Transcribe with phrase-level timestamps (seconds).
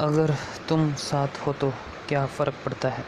[0.00, 0.34] अगर
[0.68, 1.70] तुम साथ हो तो
[2.08, 3.04] क्या फ़र्क पड़ता है?